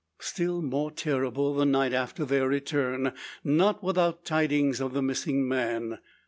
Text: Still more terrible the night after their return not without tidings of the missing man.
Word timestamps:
Still 0.17 0.63
more 0.63 0.89
terrible 0.89 1.53
the 1.53 1.63
night 1.63 1.93
after 1.93 2.25
their 2.25 2.47
return 2.47 3.13
not 3.43 3.83
without 3.83 4.25
tidings 4.25 4.81
of 4.81 4.93
the 4.93 5.01
missing 5.03 5.47
man. 5.47 5.99